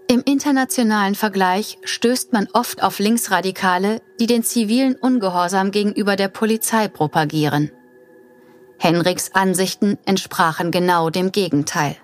Im 0.08 0.22
internationalen 0.24 1.16
Vergleich 1.16 1.80
stößt 1.84 2.32
man 2.32 2.48
oft 2.54 2.84
auf 2.84 3.00
Linksradikale, 3.00 4.02
die 4.20 4.28
den 4.28 4.44
zivilen 4.44 4.96
Ungehorsam 4.96 5.72
gegenüber 5.72 6.16
der 6.16 6.28
Polizei 6.28 6.88
propagieren. 6.88 7.72
Henriks 8.78 9.32
Ansichten 9.34 9.98
entsprachen 10.06 10.72
genau 10.72 11.10
dem 11.10 11.32
Gegenteil. 11.32 11.96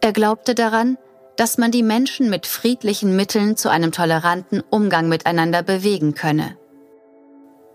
Er 0.00 0.12
glaubte 0.12 0.54
daran, 0.54 0.98
dass 1.36 1.58
man 1.58 1.70
die 1.70 1.82
Menschen 1.82 2.28
mit 2.28 2.46
friedlichen 2.46 3.16
Mitteln 3.16 3.56
zu 3.56 3.68
einem 3.68 3.92
toleranten 3.92 4.62
Umgang 4.68 5.08
miteinander 5.08 5.62
bewegen 5.62 6.14
könne. 6.14 6.56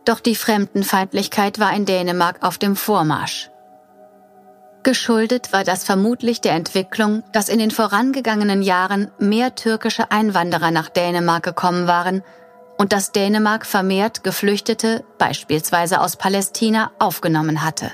Doch 0.06 0.20
die 0.20 0.36
Fremdenfeindlichkeit 0.36 1.60
war 1.60 1.74
in 1.74 1.86
Dänemark 1.86 2.44
auf 2.44 2.58
dem 2.58 2.76
Vormarsch. 2.76 3.50
Geschuldet 4.84 5.52
war 5.52 5.64
das 5.64 5.84
vermutlich 5.84 6.40
der 6.40 6.54
Entwicklung, 6.54 7.24
dass 7.34 7.50
in 7.50 7.60
den 7.60 7.72
vorangegangenen 7.72 8.62
Jahren 8.62 9.12
mehr 9.20 9.56
türkische 9.56 10.12
Einwanderer 10.12 10.72
nach 10.72 10.88
Dänemark 10.88 11.44
gekommen 11.44 11.88
waren 11.88 12.24
und 12.78 12.94
dass 12.94 13.12
Dänemark 13.12 13.66
vermehrt 13.66 14.24
Geflüchtete, 14.24 15.04
beispielsweise 15.18 16.02
aus 16.02 16.16
Palästina, 16.16 16.92
aufgenommen 17.00 17.64
hatte. 17.64 17.92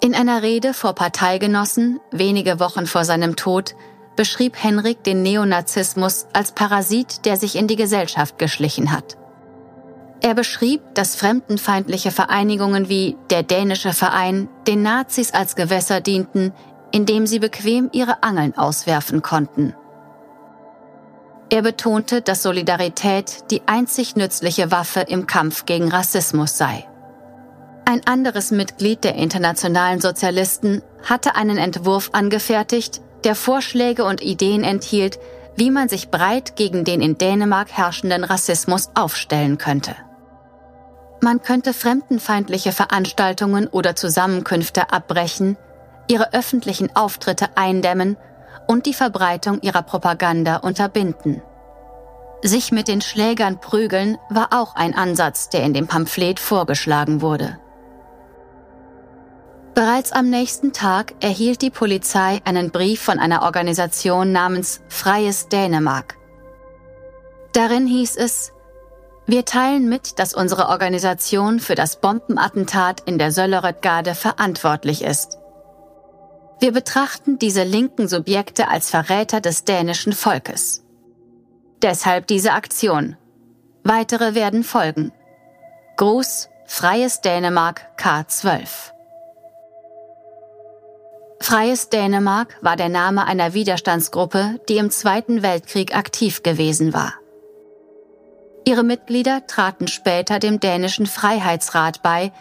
In 0.00 0.14
einer 0.14 0.42
Rede 0.42 0.74
vor 0.74 0.94
Parteigenossen, 0.94 1.98
wenige 2.12 2.60
Wochen 2.60 2.86
vor 2.86 3.04
seinem 3.04 3.34
Tod, 3.34 3.74
beschrieb 4.14 4.56
Henrik 4.56 5.02
den 5.02 5.22
Neonazismus 5.22 6.26
als 6.32 6.52
Parasit, 6.52 7.24
der 7.24 7.36
sich 7.36 7.56
in 7.56 7.66
die 7.66 7.76
Gesellschaft 7.76 8.38
geschlichen 8.38 8.92
hat. 8.92 9.16
Er 10.20 10.34
beschrieb, 10.34 10.80
dass 10.94 11.14
fremdenfeindliche 11.14 12.10
Vereinigungen 12.10 12.88
wie 12.88 13.16
der 13.30 13.44
dänische 13.44 13.92
Verein 13.92 14.48
den 14.66 14.82
Nazis 14.82 15.32
als 15.32 15.54
Gewässer 15.54 16.00
dienten, 16.00 16.52
indem 16.90 17.26
sie 17.26 17.38
bequem 17.38 17.90
ihre 17.92 18.22
Angeln 18.22 18.56
auswerfen 18.56 19.22
konnten 19.22 19.74
er 21.50 21.62
betonte, 21.62 22.20
dass 22.20 22.42
Solidarität 22.42 23.50
die 23.50 23.62
einzig 23.66 24.16
nützliche 24.16 24.70
Waffe 24.70 25.00
im 25.00 25.26
Kampf 25.26 25.66
gegen 25.66 25.90
Rassismus 25.90 26.58
sei. 26.58 26.86
Ein 27.84 28.06
anderes 28.06 28.50
Mitglied 28.50 29.02
der 29.02 29.14
internationalen 29.14 30.00
Sozialisten 30.00 30.82
hatte 31.02 31.36
einen 31.36 31.56
Entwurf 31.56 32.10
angefertigt, 32.12 33.00
der 33.24 33.34
Vorschläge 33.34 34.04
und 34.04 34.20
Ideen 34.20 34.62
enthielt, 34.62 35.18
wie 35.56 35.70
man 35.70 35.88
sich 35.88 36.10
breit 36.10 36.54
gegen 36.54 36.84
den 36.84 37.00
in 37.00 37.16
Dänemark 37.16 37.70
herrschenden 37.72 38.24
Rassismus 38.24 38.90
aufstellen 38.94 39.58
könnte. 39.58 39.96
Man 41.20 41.42
könnte 41.42 41.72
fremdenfeindliche 41.72 42.72
Veranstaltungen 42.72 43.66
oder 43.66 43.96
Zusammenkünfte 43.96 44.92
abbrechen, 44.92 45.56
ihre 46.08 46.32
öffentlichen 46.32 46.94
Auftritte 46.94 47.56
eindämmen 47.56 48.16
und 48.66 48.86
die 48.86 48.94
Verbreitung 48.94 49.60
ihrer 49.60 49.82
Propaganda 49.82 50.56
unterbinden. 50.56 51.42
Sich 52.42 52.70
mit 52.70 52.88
den 52.88 53.00
Schlägern 53.00 53.60
prügeln 53.60 54.18
war 54.30 54.48
auch 54.50 54.76
ein 54.76 54.94
Ansatz, 54.94 55.48
der 55.48 55.64
in 55.64 55.74
dem 55.74 55.86
Pamphlet 55.86 56.38
vorgeschlagen 56.38 57.20
wurde. 57.20 57.58
Bereits 59.74 60.12
am 60.12 60.28
nächsten 60.28 60.72
Tag 60.72 61.14
erhielt 61.20 61.62
die 61.62 61.70
Polizei 61.70 62.40
einen 62.44 62.70
Brief 62.70 63.00
von 63.00 63.18
einer 63.18 63.42
Organisation 63.42 64.32
namens 64.32 64.80
Freies 64.88 65.48
Dänemark. 65.48 66.16
Darin 67.52 67.86
hieß 67.86 68.16
es, 68.16 68.52
wir 69.26 69.44
teilen 69.44 69.88
mit, 69.88 70.18
dass 70.18 70.32
unsere 70.32 70.68
Organisation 70.68 71.60
für 71.60 71.74
das 71.74 72.00
Bombenattentat 72.00 73.02
in 73.04 73.18
der 73.18 73.30
Söllerödgade 73.30 74.14
verantwortlich 74.14 75.02
ist. 75.02 75.37
Wir 76.60 76.72
betrachten 76.72 77.38
diese 77.38 77.62
linken 77.62 78.08
Subjekte 78.08 78.68
als 78.68 78.90
Verräter 78.90 79.40
des 79.40 79.64
dänischen 79.64 80.12
Volkes. 80.12 80.84
Deshalb 81.82 82.26
diese 82.26 82.52
Aktion. 82.52 83.16
Weitere 83.84 84.34
werden 84.34 84.64
folgen. 84.64 85.12
Gruß, 85.96 86.48
Freies 86.66 87.20
Dänemark 87.20 87.82
K12. 87.96 88.92
Freies 91.40 91.88
Dänemark 91.88 92.56
war 92.60 92.76
der 92.76 92.88
Name 92.88 93.26
einer 93.26 93.54
Widerstandsgruppe, 93.54 94.60
die 94.68 94.76
im 94.76 94.90
Zweiten 94.90 95.42
Weltkrieg 95.42 95.96
aktiv 95.96 96.42
gewesen 96.42 96.92
war. 96.92 97.14
Ihre 98.64 98.82
Mitglieder 98.82 99.46
traten 99.46 99.88
später 99.88 100.40
dem 100.40 100.60
dänischen 100.60 101.06
Freiheitsrat 101.06 102.02
bei, 102.02 102.32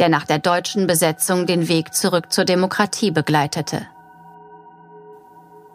der 0.00 0.08
nach 0.08 0.24
der 0.24 0.38
deutschen 0.38 0.86
Besetzung 0.86 1.46
den 1.46 1.68
Weg 1.68 1.94
zurück 1.94 2.32
zur 2.32 2.44
Demokratie 2.44 3.10
begleitete. 3.10 3.86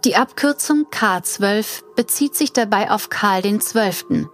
Die 0.04 0.16
Abkürzung 0.16 0.86
K12 0.92 1.84
bezieht 1.96 2.36
sich 2.36 2.52
dabei 2.52 2.92
auf 2.92 3.10
Karl 3.10 3.42
XII. 3.42 4.28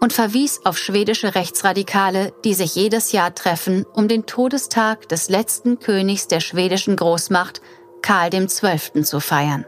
und 0.00 0.12
verwies 0.12 0.60
auf 0.64 0.78
schwedische 0.78 1.36
Rechtsradikale, 1.36 2.32
die 2.44 2.54
sich 2.54 2.74
jedes 2.74 3.12
Jahr 3.12 3.36
treffen, 3.36 3.86
um 3.92 4.08
den 4.08 4.26
Todestag 4.26 5.08
des 5.08 5.28
letzten 5.28 5.78
Königs 5.78 6.26
der 6.26 6.40
schwedischen 6.40 6.96
Großmacht, 6.96 7.60
Karl 8.02 8.30
XII. 8.30 9.04
zu 9.04 9.20
feiern. 9.20 9.64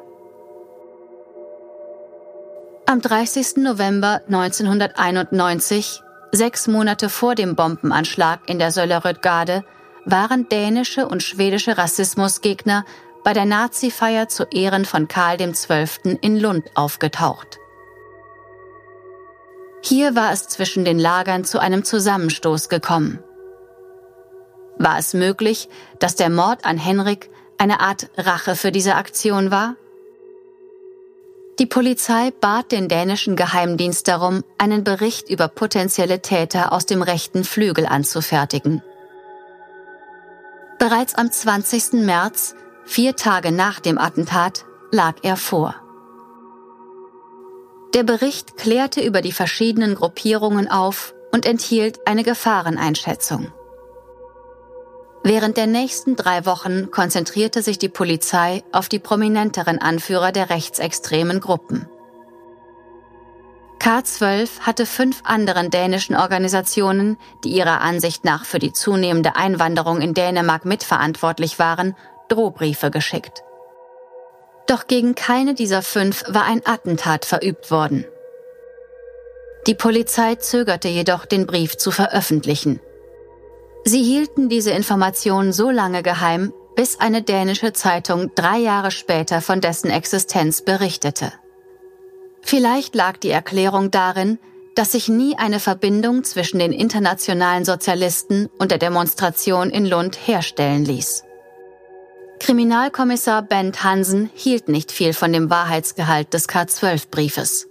Am 2.86 3.00
30. 3.00 3.58
November 3.58 4.22
1991 4.26 6.02
Sechs 6.34 6.66
Monate 6.66 7.10
vor 7.10 7.36
dem 7.36 7.54
Bombenanschlag 7.54 8.40
in 8.48 8.58
der 8.58 8.72
Söllerödgade 8.72 9.64
waren 10.04 10.48
dänische 10.48 11.06
und 11.06 11.22
schwedische 11.22 11.78
Rassismusgegner 11.78 12.84
bei 13.22 13.32
der 13.32 13.44
Nazi-Feier 13.44 14.28
zu 14.28 14.42
Ehren 14.50 14.84
von 14.84 15.06
Karl 15.06 15.36
XII. 15.36 16.18
in 16.22 16.40
Lund 16.40 16.64
aufgetaucht. 16.74 17.60
Hier 19.80 20.16
war 20.16 20.32
es 20.32 20.48
zwischen 20.48 20.84
den 20.84 20.98
Lagern 20.98 21.44
zu 21.44 21.60
einem 21.60 21.84
Zusammenstoß 21.84 22.68
gekommen. 22.68 23.22
War 24.76 24.98
es 24.98 25.14
möglich, 25.14 25.68
dass 26.00 26.16
der 26.16 26.30
Mord 26.30 26.64
an 26.64 26.78
Henrik 26.78 27.30
eine 27.58 27.78
Art 27.78 28.10
Rache 28.16 28.56
für 28.56 28.72
diese 28.72 28.96
Aktion 28.96 29.52
war? 29.52 29.76
Die 31.60 31.66
Polizei 31.66 32.32
bat 32.40 32.72
den 32.72 32.88
dänischen 32.88 33.36
Geheimdienst 33.36 34.08
darum, 34.08 34.42
einen 34.58 34.82
Bericht 34.82 35.30
über 35.30 35.46
potenzielle 35.46 36.20
Täter 36.20 36.72
aus 36.72 36.84
dem 36.84 37.00
rechten 37.00 37.44
Flügel 37.44 37.86
anzufertigen. 37.86 38.82
Bereits 40.80 41.14
am 41.14 41.30
20. 41.30 42.04
März, 42.04 42.56
vier 42.84 43.14
Tage 43.14 43.52
nach 43.52 43.78
dem 43.78 43.98
Attentat, 43.98 44.64
lag 44.90 45.14
er 45.22 45.36
vor. 45.36 45.76
Der 47.94 48.02
Bericht 48.02 48.56
klärte 48.56 49.00
über 49.00 49.22
die 49.22 49.32
verschiedenen 49.32 49.94
Gruppierungen 49.94 50.68
auf 50.68 51.14
und 51.30 51.46
enthielt 51.46 52.06
eine 52.08 52.24
Gefahreneinschätzung. 52.24 53.52
Während 55.26 55.56
der 55.56 55.66
nächsten 55.66 56.16
drei 56.16 56.44
Wochen 56.44 56.90
konzentrierte 56.90 57.62
sich 57.62 57.78
die 57.78 57.88
Polizei 57.88 58.62
auf 58.72 58.90
die 58.90 58.98
prominenteren 58.98 59.78
Anführer 59.78 60.32
der 60.32 60.50
rechtsextremen 60.50 61.40
Gruppen. 61.40 61.88
K12 63.80 64.60
hatte 64.60 64.84
fünf 64.84 65.22
anderen 65.24 65.70
dänischen 65.70 66.14
Organisationen, 66.14 67.16
die 67.42 67.50
ihrer 67.56 67.80
Ansicht 67.80 68.26
nach 68.26 68.44
für 68.44 68.58
die 68.58 68.74
zunehmende 68.74 69.34
Einwanderung 69.34 70.02
in 70.02 70.12
Dänemark 70.12 70.66
mitverantwortlich 70.66 71.58
waren, 71.58 71.96
Drohbriefe 72.28 72.90
geschickt. 72.90 73.42
Doch 74.66 74.86
gegen 74.86 75.14
keine 75.14 75.54
dieser 75.54 75.80
fünf 75.80 76.24
war 76.28 76.44
ein 76.44 76.60
Attentat 76.66 77.24
verübt 77.24 77.70
worden. 77.70 78.04
Die 79.66 79.74
Polizei 79.74 80.34
zögerte 80.34 80.88
jedoch, 80.88 81.24
den 81.24 81.46
Brief 81.46 81.78
zu 81.78 81.90
veröffentlichen. 81.90 82.78
Sie 83.84 84.02
hielten 84.02 84.48
diese 84.48 84.70
Information 84.70 85.52
so 85.52 85.70
lange 85.70 86.02
geheim, 86.02 86.52
bis 86.74 86.98
eine 87.00 87.22
dänische 87.22 87.72
Zeitung 87.72 88.30
drei 88.34 88.58
Jahre 88.58 88.90
später 88.90 89.40
von 89.40 89.60
dessen 89.60 89.90
Existenz 89.90 90.62
berichtete. 90.62 91.32
Vielleicht 92.40 92.94
lag 92.94 93.18
die 93.18 93.30
Erklärung 93.30 93.90
darin, 93.90 94.38
dass 94.74 94.92
sich 94.92 95.08
nie 95.08 95.36
eine 95.36 95.60
Verbindung 95.60 96.24
zwischen 96.24 96.58
den 96.58 96.72
internationalen 96.72 97.64
Sozialisten 97.64 98.48
und 98.58 98.70
der 98.70 98.78
Demonstration 98.78 99.70
in 99.70 99.86
Lund 99.86 100.18
herstellen 100.26 100.84
ließ. 100.84 101.24
Kriminalkommissar 102.40 103.42
Bent 103.42 103.84
Hansen 103.84 104.30
hielt 104.34 104.68
nicht 104.68 104.92
viel 104.92 105.12
von 105.12 105.32
dem 105.32 105.48
Wahrheitsgehalt 105.48 106.34
des 106.34 106.48
K12-Briefes. 106.48 107.68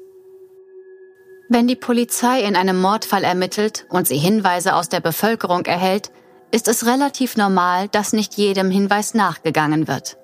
Wenn 1.50 1.68
die 1.68 1.76
Polizei 1.76 2.42
in 2.42 2.56
einem 2.56 2.80
Mordfall 2.80 3.24
ermittelt 3.24 3.86
und 3.90 4.08
sie 4.08 4.18
Hinweise 4.18 4.76
aus 4.76 4.90
der 4.90 5.02
Bevölkerung 5.02 5.66
erhält, 5.66 6.12
ist 6.52 6.68
es 6.68 6.86
relativ 6.86 7.36
normal, 7.36 7.88
dass 7.90 8.14
nicht 8.14 8.36
jedem 8.36 8.72
Hinweis 8.72 9.14
nachgegangen 9.14 9.88
wird. 9.88 10.18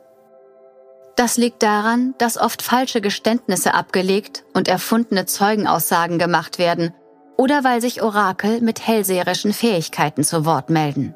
Das 1.16 1.36
liegt 1.36 1.64
daran, 1.64 2.16
dass 2.18 2.38
oft 2.38 2.62
falsche 2.62 3.02
Geständnisse 3.02 3.74
abgelegt 3.74 4.46
und 4.54 4.68
erfundene 4.70 5.26
Zeugenaussagen 5.26 6.18
gemacht 6.18 6.60
werden 6.60 6.94
oder 7.36 7.64
weil 7.64 7.82
sich 7.82 8.02
Orakel 8.02 8.62
mit 8.62 8.88
hellseherischen 8.88 9.52
Fähigkeiten 9.52 10.24
zu 10.24 10.46
Wort 10.46 10.70
melden. 10.70 11.16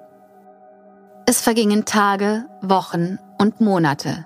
Es 1.26 1.40
vergingen 1.40 1.86
Tage, 1.86 2.46
Wochen 2.62 3.18
und 3.38 3.62
Monate. 3.62 4.26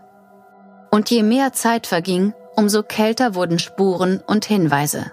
Und 0.89 1.11
je 1.11 1.21
mehr 1.21 1.53
Zeit 1.53 1.85
verging, 1.85 2.33
umso 2.55 2.81
kälter 2.81 3.35
wurden 3.35 3.59
Spuren 3.59 4.19
und 4.25 4.45
Hinweise. 4.45 5.11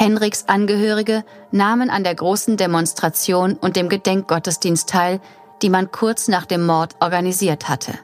Henriks 0.00 0.44
Angehörige 0.46 1.24
nahmen 1.50 1.90
an 1.90 2.04
der 2.04 2.14
großen 2.14 2.56
Demonstration 2.56 3.54
und 3.54 3.74
dem 3.74 3.88
Gedenkgottesdienst 3.88 4.88
teil, 4.88 5.20
die 5.60 5.70
man 5.70 5.90
kurz 5.90 6.28
nach 6.28 6.46
dem 6.46 6.64
Mord 6.64 6.94
organisiert 7.00 7.68
hatte. 7.68 7.94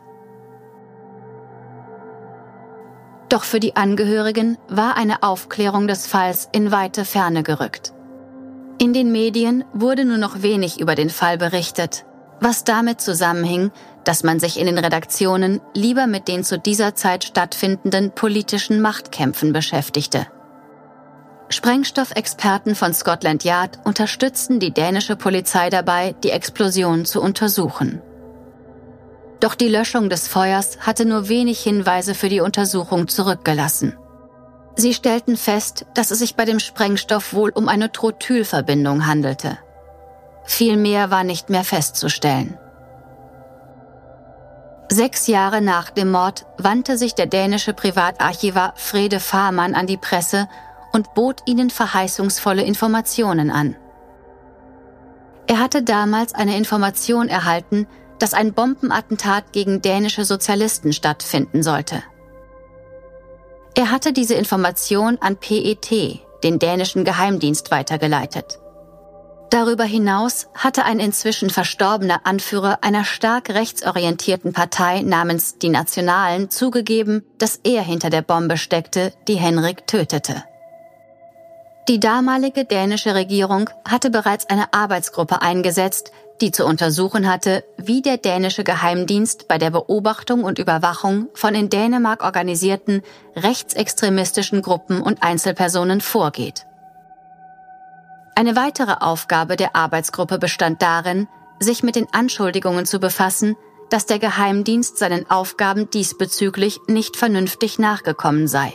Doch 3.28 3.44
für 3.44 3.60
die 3.60 3.76
Angehörigen 3.76 4.58
war 4.68 4.96
eine 4.96 5.22
Aufklärung 5.22 5.86
des 5.86 6.08
Falls 6.08 6.48
in 6.50 6.72
weite 6.72 7.04
Ferne 7.04 7.44
gerückt. 7.44 7.92
In 8.78 8.92
den 8.92 9.12
Medien 9.12 9.62
wurde 9.72 10.04
nur 10.04 10.18
noch 10.18 10.42
wenig 10.42 10.80
über 10.80 10.96
den 10.96 11.10
Fall 11.10 11.38
berichtet, 11.38 12.06
was 12.40 12.64
damit 12.64 13.00
zusammenhing, 13.00 13.70
dass 14.02 14.24
man 14.24 14.40
sich 14.40 14.58
in 14.58 14.66
den 14.66 14.78
Redaktionen 14.78 15.60
lieber 15.74 16.08
mit 16.08 16.26
den 16.26 16.42
zu 16.42 16.58
dieser 16.58 16.96
Zeit 16.96 17.22
stattfindenden 17.22 18.10
politischen 18.10 18.80
Machtkämpfen 18.80 19.52
beschäftigte. 19.52 20.26
Sprengstoffexperten 21.48 22.74
von 22.74 22.94
Scotland 22.94 23.44
Yard 23.44 23.78
unterstützten 23.84 24.60
die 24.60 24.72
dänische 24.72 25.16
Polizei 25.16 25.70
dabei, 25.70 26.14
die 26.24 26.30
Explosion 26.30 27.04
zu 27.04 27.20
untersuchen. 27.20 28.00
Doch 29.40 29.54
die 29.54 29.68
Löschung 29.68 30.08
des 30.08 30.26
Feuers 30.26 30.78
hatte 30.80 31.04
nur 31.04 31.28
wenig 31.28 31.60
Hinweise 31.60 32.14
für 32.14 32.28
die 32.28 32.40
Untersuchung 32.40 33.08
zurückgelassen. 33.08 33.96
Sie 34.76 34.94
stellten 34.94 35.36
fest, 35.36 35.86
dass 35.94 36.10
es 36.10 36.18
sich 36.18 36.34
bei 36.34 36.44
dem 36.44 36.58
Sprengstoff 36.58 37.34
wohl 37.34 37.50
um 37.50 37.68
eine 37.68 37.92
Trotylverbindung 37.92 39.06
handelte. 39.06 39.58
Viel 40.44 40.76
mehr 40.76 41.10
war 41.10 41.24
nicht 41.24 41.50
mehr 41.50 41.64
festzustellen. 41.64 42.58
Sechs 44.90 45.26
Jahre 45.26 45.60
nach 45.60 45.90
dem 45.90 46.10
Mord 46.10 46.46
wandte 46.58 46.98
sich 46.98 47.14
der 47.14 47.26
dänische 47.26 47.72
Privatarchivar 47.72 48.74
Frede 48.76 49.18
Fahrmann 49.18 49.74
an 49.74 49.86
die 49.86 49.96
Presse 49.96 50.48
und 50.94 51.12
bot 51.14 51.42
ihnen 51.44 51.68
verheißungsvolle 51.68 52.62
Informationen 52.62 53.50
an. 53.50 53.76
Er 55.46 55.58
hatte 55.58 55.82
damals 55.82 56.34
eine 56.34 56.56
Information 56.56 57.28
erhalten, 57.28 57.86
dass 58.18 58.32
ein 58.32 58.54
Bombenattentat 58.54 59.52
gegen 59.52 59.82
dänische 59.82 60.24
Sozialisten 60.24 60.92
stattfinden 60.92 61.62
sollte. 61.62 62.02
Er 63.74 63.90
hatte 63.90 64.12
diese 64.12 64.34
Information 64.34 65.18
an 65.20 65.36
PET, 65.36 66.22
den 66.44 66.58
dänischen 66.58 67.04
Geheimdienst, 67.04 67.72
weitergeleitet. 67.72 68.60
Darüber 69.50 69.84
hinaus 69.84 70.48
hatte 70.54 70.84
ein 70.84 71.00
inzwischen 71.00 71.50
verstorbener 71.50 72.20
Anführer 72.24 72.78
einer 72.82 73.04
stark 73.04 73.50
rechtsorientierten 73.50 74.52
Partei 74.52 75.02
namens 75.02 75.58
Die 75.58 75.68
Nationalen 75.68 76.50
zugegeben, 76.50 77.24
dass 77.38 77.60
er 77.62 77.82
hinter 77.82 78.10
der 78.10 78.22
Bombe 78.22 78.56
steckte, 78.56 79.12
die 79.28 79.36
Henrik 79.36 79.86
tötete. 79.86 80.44
Die 81.86 82.00
damalige 82.00 82.64
dänische 82.64 83.14
Regierung 83.14 83.68
hatte 83.86 84.08
bereits 84.08 84.48
eine 84.48 84.72
Arbeitsgruppe 84.72 85.42
eingesetzt, 85.42 86.12
die 86.40 86.50
zu 86.50 86.64
untersuchen 86.64 87.30
hatte, 87.30 87.62
wie 87.76 88.00
der 88.00 88.16
dänische 88.16 88.64
Geheimdienst 88.64 89.48
bei 89.48 89.58
der 89.58 89.70
Beobachtung 89.70 90.44
und 90.44 90.58
Überwachung 90.58 91.28
von 91.34 91.54
in 91.54 91.68
Dänemark 91.68 92.24
organisierten 92.24 93.02
rechtsextremistischen 93.36 94.62
Gruppen 94.62 95.02
und 95.02 95.22
Einzelpersonen 95.22 96.00
vorgeht. 96.00 96.66
Eine 98.34 98.56
weitere 98.56 98.96
Aufgabe 99.00 99.56
der 99.56 99.76
Arbeitsgruppe 99.76 100.38
bestand 100.38 100.80
darin, 100.80 101.28
sich 101.60 101.82
mit 101.82 101.96
den 101.96 102.06
Anschuldigungen 102.12 102.86
zu 102.86 102.98
befassen, 102.98 103.56
dass 103.90 104.06
der 104.06 104.18
Geheimdienst 104.18 104.96
seinen 104.96 105.30
Aufgaben 105.30 105.90
diesbezüglich 105.90 106.80
nicht 106.88 107.16
vernünftig 107.16 107.78
nachgekommen 107.78 108.48
sei. 108.48 108.72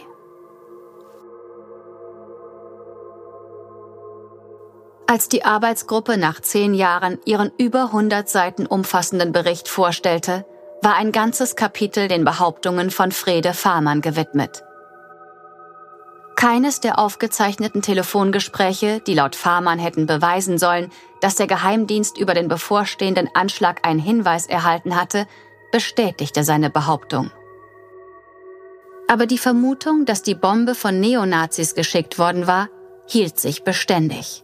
Als 5.09 5.27
die 5.27 5.43
Arbeitsgruppe 5.43 6.17
nach 6.19 6.39
zehn 6.39 6.75
Jahren 6.75 7.17
ihren 7.25 7.51
über 7.57 7.85
100 7.85 8.29
Seiten 8.29 8.67
umfassenden 8.67 9.31
Bericht 9.31 9.67
vorstellte, 9.67 10.45
war 10.83 10.97
ein 10.97 11.11
ganzes 11.11 11.55
Kapitel 11.55 12.07
den 12.07 12.23
Behauptungen 12.23 12.91
von 12.91 13.11
Frede 13.11 13.55
Fahrmann 13.55 14.01
gewidmet. 14.01 14.63
Keines 16.35 16.79
der 16.79 16.99
aufgezeichneten 16.99 17.81
Telefongespräche, 17.81 18.99
die 18.99 19.15
laut 19.15 19.35
Fahrmann 19.35 19.79
hätten 19.79 20.05
beweisen 20.05 20.59
sollen, 20.59 20.91
dass 21.21 21.33
der 21.33 21.47
Geheimdienst 21.47 22.19
über 22.19 22.35
den 22.35 22.47
bevorstehenden 22.47 23.29
Anschlag 23.33 23.87
einen 23.87 23.99
Hinweis 23.99 24.45
erhalten 24.45 24.95
hatte, 24.95 25.25
bestätigte 25.71 26.43
seine 26.43 26.69
Behauptung. 26.69 27.31
Aber 29.07 29.25
die 29.25 29.39
Vermutung, 29.39 30.05
dass 30.05 30.21
die 30.21 30.35
Bombe 30.35 30.75
von 30.75 30.99
Neonazis 30.99 31.73
geschickt 31.73 32.19
worden 32.19 32.45
war, 32.45 32.69
hielt 33.07 33.39
sich 33.39 33.63
beständig. 33.63 34.43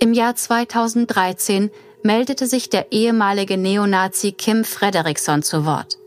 Im 0.00 0.12
Jahr 0.12 0.36
2013 0.36 1.70
meldete 2.04 2.46
sich 2.46 2.70
der 2.70 2.92
ehemalige 2.92 3.56
Neonazi 3.56 4.30
Kim 4.30 4.64
Frederiksson 4.64 5.42
zu 5.42 5.66
Wort. 5.66 5.98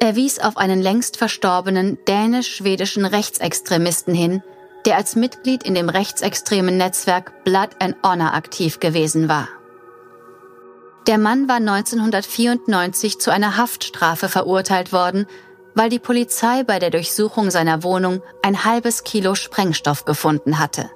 Er 0.00 0.16
wies 0.16 0.40
auf 0.40 0.56
einen 0.56 0.82
längst 0.82 1.16
verstorbenen 1.16 1.98
dänisch-schwedischen 2.08 3.04
Rechtsextremisten 3.04 4.14
hin, 4.14 4.42
der 4.84 4.96
als 4.96 5.14
Mitglied 5.14 5.62
in 5.62 5.76
dem 5.76 5.88
rechtsextremen 5.88 6.76
Netzwerk 6.76 7.44
Blood 7.44 7.70
and 7.78 7.94
Honor 8.02 8.34
aktiv 8.34 8.80
gewesen 8.80 9.28
war. 9.28 9.48
Der 11.06 11.18
Mann 11.18 11.46
war 11.46 11.56
1994 11.56 13.20
zu 13.20 13.30
einer 13.30 13.56
Haftstrafe 13.56 14.28
verurteilt 14.28 14.92
worden, 14.92 15.26
weil 15.76 15.88
die 15.88 16.00
Polizei 16.00 16.64
bei 16.64 16.80
der 16.80 16.90
Durchsuchung 16.90 17.52
seiner 17.52 17.84
Wohnung 17.84 18.22
ein 18.42 18.64
halbes 18.64 19.04
Kilo 19.04 19.36
Sprengstoff 19.36 20.04
gefunden 20.04 20.58
hatte. 20.58 20.90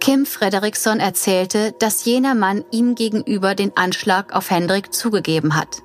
Kim 0.00 0.24
Frederickson 0.24 0.98
erzählte, 0.98 1.72
dass 1.78 2.06
jener 2.06 2.34
Mann 2.34 2.64
ihm 2.70 2.94
gegenüber 2.94 3.54
den 3.54 3.76
Anschlag 3.76 4.34
auf 4.34 4.50
Hendrik 4.50 4.94
zugegeben 4.94 5.54
hat. 5.54 5.82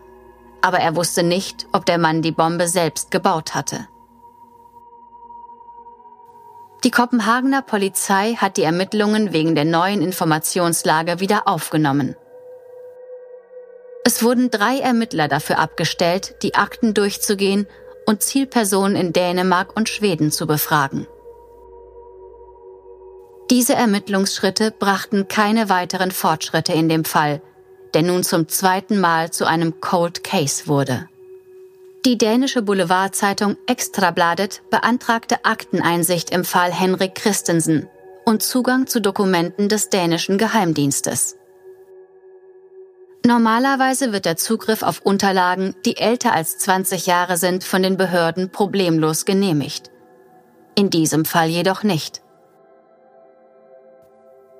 Aber 0.61 0.79
er 0.79 0.95
wusste 0.95 1.21
nicht, 1.21 1.67
ob 1.73 1.85
der 1.85 1.97
Mann 1.97 2.21
die 2.21 2.31
Bombe 2.31 2.69
selbst 2.69 3.11
gebaut 3.11 3.53
hatte. 3.53 3.87
Die 6.85 6.91
Kopenhagener 6.91 7.61
Polizei 7.61 8.35
hat 8.35 8.57
die 8.57 8.63
Ermittlungen 8.63 9.33
wegen 9.33 9.53
der 9.53 9.65
neuen 9.65 10.01
Informationslage 10.01 11.19
wieder 11.19 11.47
aufgenommen. 11.47 12.15
Es 14.05 14.23
wurden 14.23 14.49
drei 14.49 14.79
Ermittler 14.79 15.27
dafür 15.27 15.59
abgestellt, 15.59 16.35
die 16.41 16.55
Akten 16.55 16.93
durchzugehen 16.93 17.67
und 18.05 18.21
Zielpersonen 18.21 18.95
in 18.95 19.13
Dänemark 19.13 19.75
und 19.75 19.89
Schweden 19.89 20.31
zu 20.31 20.47
befragen. 20.47 21.07
Diese 23.49 23.75
Ermittlungsschritte 23.75 24.71
brachten 24.71 25.27
keine 25.27 25.69
weiteren 25.69 26.11
Fortschritte 26.11 26.73
in 26.73 26.89
dem 26.89 27.05
Fall, 27.05 27.41
der 27.93 28.01
nun 28.01 28.23
zum 28.23 28.47
zweiten 28.47 28.99
Mal 28.99 29.31
zu 29.31 29.45
einem 29.45 29.79
Cold 29.81 30.23
Case 30.23 30.67
wurde. 30.67 31.07
Die 32.05 32.17
dänische 32.17 32.61
Boulevardzeitung 32.61 33.57
Extrabladet 33.67 34.61
beantragte 34.69 35.43
Akteneinsicht 35.45 36.29
im 36.29 36.43
Fall 36.43 36.71
Henrik 36.71 37.15
Christensen 37.15 37.87
und 38.25 38.41
Zugang 38.41 38.87
zu 38.87 38.99
Dokumenten 38.99 39.69
des 39.69 39.89
dänischen 39.89 40.37
Geheimdienstes. 40.37 41.37
Normalerweise 43.25 44.11
wird 44.11 44.25
der 44.25 44.37
Zugriff 44.37 44.83
auf 44.83 45.01
Unterlagen, 45.01 45.75
die 45.83 45.97
älter 45.97 46.33
als 46.33 46.59
20 46.59 47.07
Jahre 47.07 47.37
sind, 47.37 47.63
von 47.63 47.81
den 47.81 47.97
Behörden 47.97 48.51
problemlos 48.51 49.25
genehmigt. 49.25 49.89
In 50.75 50.91
diesem 50.91 51.25
Fall 51.25 51.47
jedoch 51.47 51.81
nicht. 51.81 52.21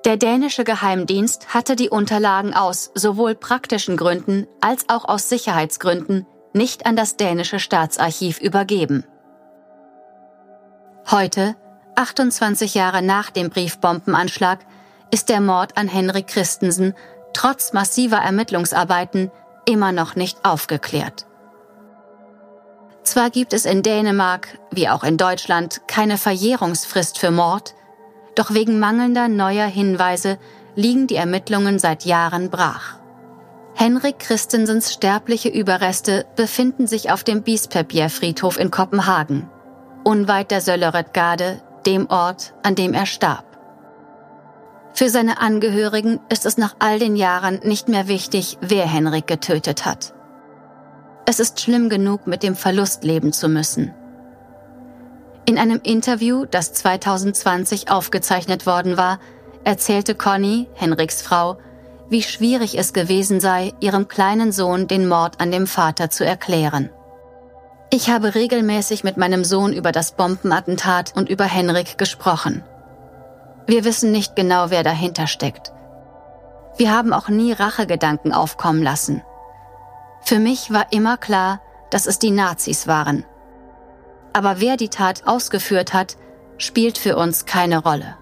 Der 0.06 0.16
dänische 0.16 0.62
Geheimdienst 0.62 1.52
hatte 1.52 1.74
die 1.74 1.90
Unterlagen 1.90 2.54
aus 2.54 2.92
sowohl 2.94 3.34
praktischen 3.34 3.96
Gründen 3.96 4.46
als 4.60 4.88
auch 4.88 5.04
aus 5.04 5.28
Sicherheitsgründen 5.28 6.26
nicht 6.52 6.86
an 6.86 6.94
das 6.94 7.16
dänische 7.16 7.58
Staatsarchiv 7.58 8.38
übergeben. 8.38 9.04
Heute, 11.10 11.56
28 11.96 12.74
Jahre 12.76 13.02
nach 13.02 13.30
dem 13.30 13.50
Briefbombenanschlag, 13.50 14.60
ist 15.10 15.28
der 15.28 15.40
Mord 15.40 15.76
an 15.76 15.88
Henrik 15.88 16.28
Christensen 16.28 16.94
trotz 17.32 17.72
massiver 17.72 18.18
Ermittlungsarbeiten 18.18 19.32
immer 19.64 19.90
noch 19.90 20.14
nicht 20.14 20.44
aufgeklärt. 20.44 21.26
Zwar 23.02 23.30
gibt 23.30 23.52
es 23.52 23.64
in 23.64 23.82
Dänemark, 23.82 24.56
wie 24.70 24.88
auch 24.88 25.02
in 25.02 25.16
Deutschland, 25.16 25.80
keine 25.88 26.16
Verjährungsfrist 26.16 27.18
für 27.18 27.32
Mord, 27.32 27.74
doch 28.36 28.54
wegen 28.54 28.78
mangelnder 28.78 29.26
neuer 29.28 29.66
Hinweise 29.66 30.38
liegen 30.76 31.08
die 31.08 31.16
Ermittlungen 31.16 31.80
seit 31.80 32.04
Jahren 32.04 32.50
brach. 32.50 32.98
Henrik 33.74 34.20
Christensens 34.20 34.92
sterbliche 34.92 35.48
Überreste 35.48 36.24
befinden 36.36 36.86
sich 36.86 37.10
auf 37.10 37.24
dem 37.24 37.42
Bispebjerfriedhof 37.42 38.58
in 38.58 38.70
Kopenhagen, 38.70 39.50
unweit 40.04 40.50
der 40.50 40.60
Sölleretgade, 40.60 41.60
dem 41.84 42.08
Ort, 42.08 42.54
an 42.62 42.74
dem 42.74 42.94
er 42.94 43.06
starb. 43.06 43.44
Für 44.94 45.10
seine 45.10 45.40
Angehörigen 45.40 46.20
ist 46.30 46.46
es 46.46 46.56
nach 46.56 46.74
all 46.78 46.98
den 46.98 47.16
Jahren 47.16 47.60
nicht 47.64 47.88
mehr 47.88 48.08
wichtig, 48.08 48.56
wer 48.62 48.86
Henrik 48.86 49.26
getötet 49.26 49.84
hat. 49.84 50.14
Es 51.26 51.38
ist 51.38 51.60
schlimm 51.60 51.90
genug, 51.90 52.26
mit 52.26 52.42
dem 52.42 52.56
Verlust 52.56 53.04
leben 53.04 53.32
zu 53.32 53.48
müssen. 53.48 53.92
In 55.48 55.58
einem 55.58 55.80
Interview, 55.84 56.44
das 56.44 56.72
2020 56.72 57.88
aufgezeichnet 57.88 58.66
worden 58.66 58.96
war, 58.96 59.20
erzählte 59.62 60.16
Conny, 60.16 60.68
Henriks 60.74 61.22
Frau, 61.22 61.58
wie 62.08 62.22
schwierig 62.22 62.76
es 62.76 62.92
gewesen 62.92 63.40
sei, 63.40 63.72
ihrem 63.78 64.08
kleinen 64.08 64.50
Sohn 64.50 64.88
den 64.88 65.06
Mord 65.06 65.40
an 65.40 65.52
dem 65.52 65.68
Vater 65.68 66.10
zu 66.10 66.26
erklären. 66.26 66.90
Ich 67.90 68.10
habe 68.10 68.34
regelmäßig 68.34 69.04
mit 69.04 69.16
meinem 69.16 69.44
Sohn 69.44 69.72
über 69.72 69.92
das 69.92 70.12
Bombenattentat 70.12 71.12
und 71.14 71.28
über 71.28 71.44
Henrik 71.44 71.96
gesprochen. 71.96 72.64
Wir 73.68 73.84
wissen 73.84 74.10
nicht 74.10 74.34
genau, 74.34 74.70
wer 74.70 74.82
dahinter 74.82 75.28
steckt. 75.28 75.72
Wir 76.76 76.92
haben 76.92 77.12
auch 77.12 77.28
nie 77.28 77.52
Rachegedanken 77.52 78.32
aufkommen 78.32 78.82
lassen. 78.82 79.22
Für 80.22 80.40
mich 80.40 80.72
war 80.72 80.92
immer 80.92 81.16
klar, 81.16 81.60
dass 81.90 82.06
es 82.06 82.18
die 82.18 82.32
Nazis 82.32 82.88
waren. 82.88 83.24
Aber 84.36 84.60
wer 84.60 84.76
die 84.76 84.90
Tat 84.90 85.22
ausgeführt 85.24 85.94
hat, 85.94 86.18
spielt 86.58 86.98
für 86.98 87.16
uns 87.16 87.46
keine 87.46 87.78
Rolle. 87.78 88.16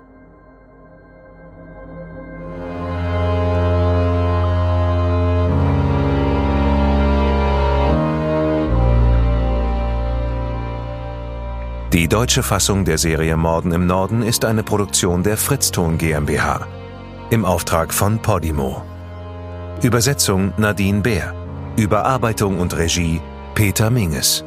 Die 11.92 12.06
deutsche 12.06 12.44
Fassung 12.44 12.84
der 12.84 12.98
Serie 12.98 13.36
Morden 13.36 13.72
im 13.72 13.88
Norden 13.88 14.22
ist 14.22 14.44
eine 14.44 14.62
Produktion 14.62 15.24
der 15.24 15.36
Fritzton 15.36 15.98
GmbH 15.98 16.68
im 17.30 17.44
Auftrag 17.44 17.92
von 17.92 18.20
Podimo. 18.22 18.84
Übersetzung 19.82 20.52
Nadine 20.58 21.00
Bär. 21.00 21.34
Überarbeitung 21.76 22.60
und 22.60 22.76
Regie 22.76 23.20
Peter 23.56 23.90
Minges. 23.90 24.44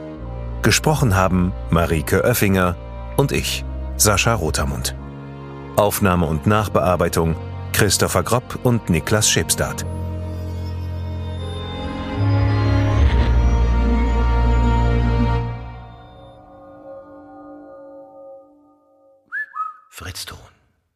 Gesprochen 0.62 1.16
haben 1.16 1.54
Marike 1.70 2.24
Oeffinger 2.24 2.76
und 3.16 3.32
ich, 3.32 3.64
Sascha 3.96 4.34
Rotermund. 4.34 4.96
Aufnahme 5.76 6.26
und 6.26 6.48
Nachbearbeitung 6.48 7.36
Christopher 7.72 8.24
Gropp 8.24 8.60
und 8.64 8.90
Niklas 8.90 9.30
Schepstadt. 9.30 9.86
Fritzton. 19.90 20.38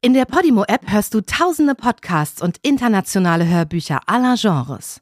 In 0.01 0.13
der 0.13 0.25
Podimo-App 0.25 0.91
hörst 0.91 1.13
du 1.13 1.21
tausende 1.21 1.75
Podcasts 1.75 2.41
und 2.41 2.57
internationale 2.63 3.47
Hörbücher 3.47 4.01
aller 4.07 4.35
Genres. 4.35 5.01